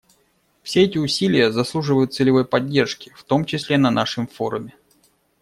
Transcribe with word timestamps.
Все 0.63 0.81
эти 0.85 0.97
усилия 0.97 1.51
заслуживают 1.51 2.11
целевой 2.11 2.43
поддержки, 2.43 3.11
в 3.15 3.23
том 3.23 3.45
числе 3.45 3.77
на 3.77 3.91
нашем 3.91 4.25
форуме. 4.25 4.73